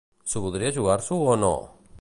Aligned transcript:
S'ho 0.31 0.41
voldria 0.45 0.73
jugar-s'ho 0.79 1.21
o 1.37 1.37
no? 1.47 1.55